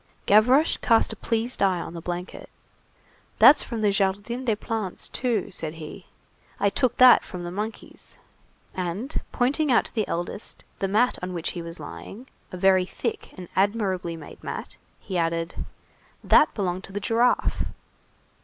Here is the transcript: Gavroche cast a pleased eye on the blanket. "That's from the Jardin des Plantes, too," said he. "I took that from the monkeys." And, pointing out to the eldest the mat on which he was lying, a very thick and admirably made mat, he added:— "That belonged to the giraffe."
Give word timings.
Gavroche 0.25 0.77
cast 0.77 1.13
a 1.13 1.15
pleased 1.15 1.61
eye 1.61 1.79
on 1.79 1.93
the 1.93 2.01
blanket. 2.01 2.49
"That's 3.37 3.61
from 3.61 3.81
the 3.81 3.91
Jardin 3.91 4.45
des 4.45 4.55
Plantes, 4.55 5.07
too," 5.09 5.51
said 5.51 5.75
he. 5.75 6.07
"I 6.59 6.71
took 6.71 6.97
that 6.97 7.23
from 7.23 7.43
the 7.43 7.51
monkeys." 7.51 8.17
And, 8.73 9.21
pointing 9.31 9.71
out 9.71 9.85
to 9.85 9.93
the 9.93 10.07
eldest 10.07 10.63
the 10.79 10.87
mat 10.87 11.19
on 11.21 11.33
which 11.35 11.51
he 11.51 11.61
was 11.61 11.79
lying, 11.79 12.25
a 12.51 12.57
very 12.57 12.87
thick 12.87 13.29
and 13.37 13.47
admirably 13.55 14.15
made 14.15 14.43
mat, 14.43 14.75
he 14.99 15.19
added:— 15.19 15.63
"That 16.23 16.51
belonged 16.55 16.83
to 16.85 16.91
the 16.91 16.99
giraffe." 16.99 17.65